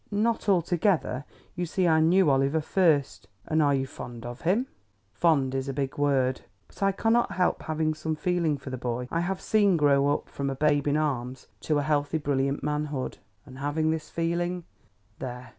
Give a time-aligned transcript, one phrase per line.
[0.09, 1.25] "Not altogether;
[1.55, 4.65] you see I knew Oliver first." "And are fond of him?"
[5.13, 6.41] "Fond is a big word.
[6.67, 10.27] But I cannot help having some feeling for the boy I have seen grow up
[10.27, 14.63] from a babe in arms to a healthy, brilliant manhood." "And having this feeling"
[15.19, 15.49] "There!